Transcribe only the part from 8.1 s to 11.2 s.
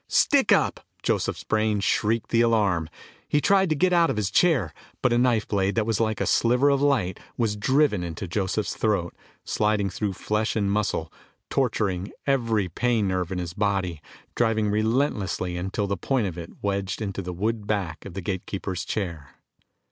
Joseph's throat, sliding through flesh and muscle,